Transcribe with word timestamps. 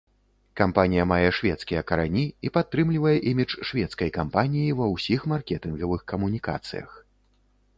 Кампанія 0.59 1.03
мае 1.09 1.27
шведскія 1.39 1.81
карані 1.91 2.23
і 2.49 2.51
падтрымлівае 2.55 3.13
імідж 3.33 3.53
шведскай 3.73 4.09
кампаніі 4.17 4.75
ва 4.81 4.85
ўсіх 4.95 5.29
маркетынгавых 5.35 6.01
камунікацыях. 6.15 6.89